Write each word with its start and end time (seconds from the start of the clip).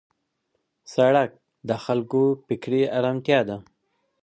سړک 0.93 1.29
د 1.67 1.71
خلکو 1.83 2.21
فکري 2.45 2.81
آرامتیا 2.97 3.39
ده. 3.49 3.57